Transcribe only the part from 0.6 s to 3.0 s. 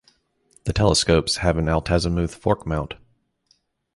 The telescopes have an altazimuth fork mount.